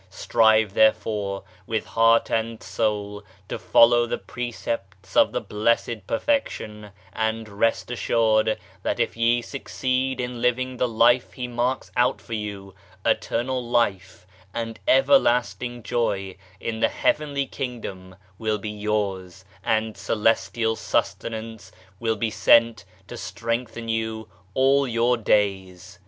[0.09, 6.89] Strive there fore, with heart and soul, to follow the precepts of the Blessed Perfection,
[7.13, 12.33] and rest assured that if ye succeed in living the life He marks out for
[12.33, 12.73] you,
[13.05, 14.25] Eternal Life
[14.55, 22.31] and everlasting joy in the Heavenly Kingdom will be yours, and celestial sustenance will be
[22.31, 25.99] sent to strengthen you all your days.